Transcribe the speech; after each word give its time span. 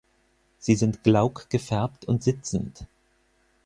Sie 0.57 0.73
sind 0.75 1.03
glauk 1.03 1.47
gefärbt 1.51 2.05
und 2.05 2.23
sitzend. 2.23 2.87